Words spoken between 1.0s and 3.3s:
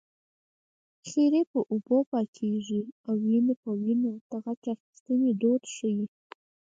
خیرې په اوبو پاکېږي او